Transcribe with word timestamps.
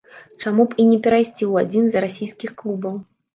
Чаму 0.45 0.63
б 0.71 0.77
і 0.83 0.85
не 0.91 0.97
перайсці 1.07 1.35
ў 1.35 1.53
адзін 1.67 1.85
з 1.93 2.03
расійскіх 2.07 2.57
клубаў? 2.65 2.99